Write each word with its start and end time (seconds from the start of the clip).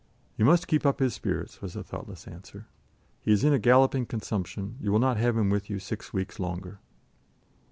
"You 0.35 0.45
must 0.45 0.67
keep 0.67 0.83
up 0.83 0.97
his 0.99 1.13
spirits," 1.13 1.61
was 1.61 1.73
the 1.73 1.83
thoughtless 1.83 2.27
answer. 2.27 2.65
"He 3.19 3.31
is 3.31 3.43
in 3.43 3.53
a 3.53 3.59
galloping 3.59 4.07
consumption; 4.07 4.77
you 4.81 4.91
will 4.91 4.97
not 4.97 5.17
have 5.17 5.37
him 5.37 5.51
with 5.51 5.69
you 5.69 5.77
six 5.77 6.11
weeks 6.11 6.39
longer." 6.39 6.79